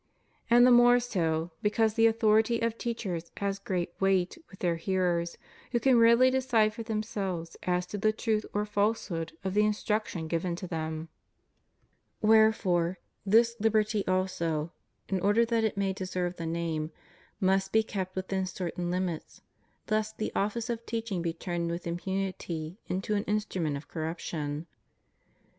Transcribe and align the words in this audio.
And 0.49 0.65
the 0.65 0.71
more 0.71 0.99
so, 0.99 1.51
be 1.61 1.69
cause 1.69 1.93
the 1.93 2.07
authority 2.07 2.59
of 2.59 2.75
teachers 2.75 3.31
has 3.37 3.59
great 3.59 3.93
weight 3.99 4.35
with 4.49 4.57
their 4.57 4.77
hearers, 4.77 5.37
who 5.71 5.79
can 5.79 5.99
rarely 5.99 6.31
decide 6.31 6.73
for 6.73 6.81
themselves 6.81 7.55
as 7.61 7.85
to 7.85 7.99
the 7.99 8.11
truth 8.11 8.43
or 8.51 8.65
falsehood 8.65 9.33
of 9.43 9.53
the 9.53 9.63
instruction 9.63 10.27
given 10.27 10.55
to 10.55 10.65
them. 10.65 11.09
Wherefore, 12.19 12.97
this 13.27 13.55
liberty 13.59 14.03
also, 14.07 14.71
in 15.07 15.19
order 15.19 15.45
that 15.45 15.63
it 15.63 15.77
may 15.77 15.93
deserve 15.93 16.35
the 16.37 16.47
name, 16.47 16.89
must 17.39 17.71
be 17.71 17.83
kept 17.83 18.15
within 18.15 18.47
certain 18.47 18.89
limits, 18.89 19.43
lest 19.87 20.17
the 20.17 20.31
office 20.33 20.67
of 20.67 20.83
teaching 20.87 21.21
be 21.21 21.31
turned 21.31 21.69
with 21.69 21.85
impunity 21.85 22.79
into 22.87 23.13
an 23.13 23.23
instru 23.25 23.61
ment 23.61 23.77
of 23.77 23.87
corruption. 23.87 24.65